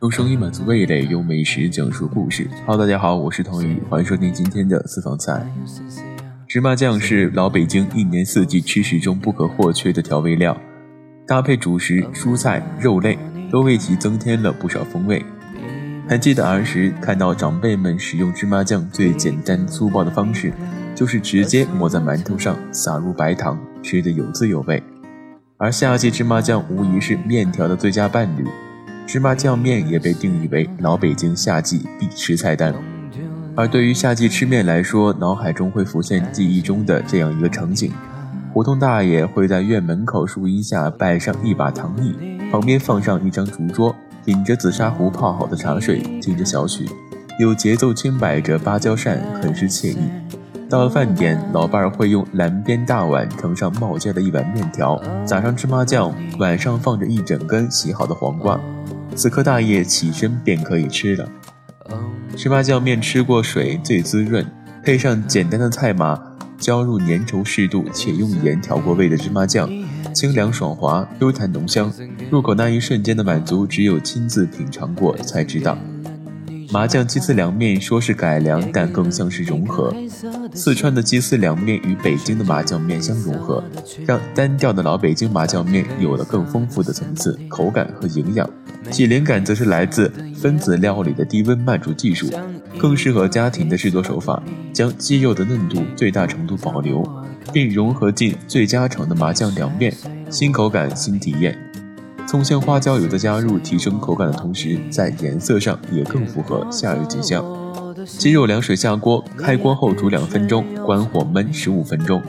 [0.00, 2.50] 用声音满足味蕾，用美食讲述故事。
[2.66, 5.46] Hello，大家好，我是童宇，欢迎收听今天的私房菜。
[6.48, 10.60] 芝麻酱是老北京一年四季吃食中不可或缺的调味料，
[11.24, 13.16] 搭配主食、蔬菜、肉类，
[13.48, 15.24] 都为其增添了不少风味。
[16.08, 20.52] 还记得儿时看到长辈们使用芝麻酱最简单粗暴的方式，
[20.96, 24.82] 就是直接抹在馒头上，撒入白糖，吃得有滋有味。
[25.58, 28.46] 而夏季芝麻酱无疑是面条的最佳伴侣，
[29.06, 32.74] 芝麻酱面也被定义为老北京夏季必吃菜单。
[33.54, 37.90] 而对于夏季吃面来说，脑海中会浮现记忆中的这样一个场景：
[38.52, 42.14] 胡同大爷会在院门口树荫下摆上一把躺椅，
[42.52, 43.96] 旁边放上一张竹桌。
[44.26, 46.84] 饮着紫砂壶泡好的茶水，听着小曲，
[47.38, 50.10] 有节奏轻摆着芭蕉扇，很是惬意。
[50.68, 58.60] 到了饭点，老伴儿会用蓝边大碗盛上冒尖的一碗面条，撒上芝麻酱，碗上放着一整根洗好的黄瓜。
[59.14, 61.28] 此刻大爷起身便可以吃了。
[62.36, 64.44] 芝麻酱面吃过水最滋润，
[64.82, 66.20] 配上简单的菜码，
[66.58, 69.70] 浇入粘稠适度且用盐调过味的芝麻酱。
[70.12, 71.92] 清凉爽滑，Q 弹浓香，
[72.28, 75.78] 入口那一瞬间的满足，只有亲自品尝过才知道。
[76.70, 79.94] 麻酱鸡丝凉面说是改良，但更像是融合。
[80.52, 83.62] 四川的鸡丝凉面与北京的麻酱面相融合，
[84.06, 88.48] 让单调的老北京麻酱面有了更丰富的层次、口感和营养。
[88.90, 92.30] 其灵感则是来自分子料理的低温慢煮技术，
[92.78, 97.06] 更适合家庭的制作手法，将鸡肉的嫩度最大程度保留。
[97.52, 99.94] 并融合进最家常的麻酱凉面，
[100.28, 101.56] 新口感新体验。
[102.26, 107.44] 葱香花椒油的加入，提升口感的同时，在颜色上也更符合夏日景象。
[108.04, 112.20] 鸡肉凉水下锅，开锅后煮两分钟，关火焖十五分钟。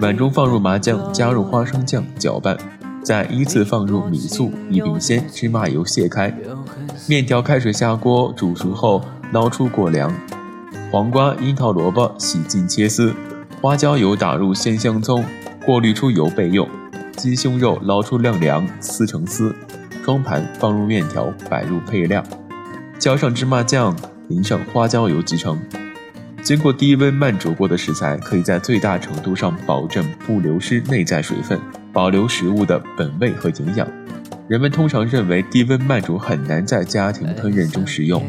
[0.00, 2.56] 碗中放入麻酱，加入花生酱搅拌，
[3.02, 6.36] 再依次放入米醋、一品鲜、芝麻油卸开。
[7.08, 10.12] 面条开水下锅煮熟后捞出过凉。
[10.90, 13.14] 黄瓜、樱桃、萝卜洗净切丝。
[13.60, 15.24] 花椒油打入鲜香葱，
[15.64, 16.68] 过滤出油备用。
[17.18, 19.52] 鸡胸肉捞出晾凉，撕成丝，
[20.04, 22.22] 装盘放入面条，摆入配料，
[22.96, 23.94] 浇上芝麻酱，
[24.28, 25.60] 淋上花椒油即成。
[26.44, 31.58] 经过低温慢煮过的食材，可以在最大程度上保证不流失内在水分，
[31.92, 33.88] 保留食物的本味和营养。
[34.46, 38.24] 人们通常认为低温慢煮很难在家庭烹饪中食用，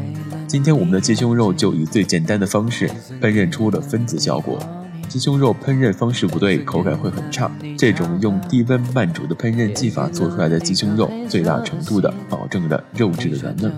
[0.48, 2.90] 今天我们的鸡胸肉就以最简单的方式
[3.20, 4.58] 烹饪出了分子效果。
[5.10, 7.50] 鸡胸肉烹饪方式不对口感会很差。
[7.76, 13.72] 这种用低温慢煮的烹饪技法做出来的鸡胸肉最大程度的保证了肉质的软嫩。